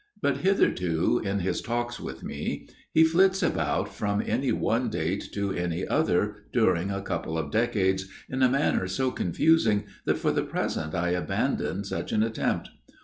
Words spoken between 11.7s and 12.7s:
such an attempt.